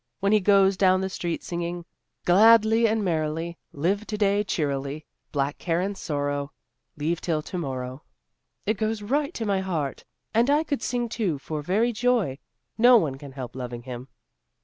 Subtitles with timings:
[0.19, 1.85] When he goes down the street singing
[2.25, 6.53] 'Gladly and merrily Live to day cheerily, Black care and sorrow
[6.97, 8.01] Leave till to morrow,'
[8.65, 10.03] it goes right to my heart,
[10.33, 12.39] and I could sing too for very joy.
[12.79, 14.07] No one can help loving him."